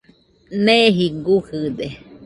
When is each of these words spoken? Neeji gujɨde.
Neeji 0.63 1.05
gujɨde. 1.25 1.87